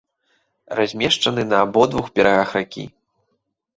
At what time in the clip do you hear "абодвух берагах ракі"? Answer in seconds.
1.67-2.85